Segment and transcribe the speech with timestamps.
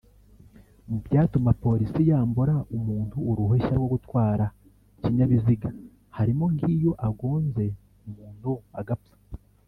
[0.89, 4.45] Mu byatuma polisi yambura umuntu uruhushya rwo gutwara
[4.97, 5.69] ikinyabiziga
[6.17, 7.65] harimo nk’iyo agonze
[8.07, 9.15] umuntu agapfa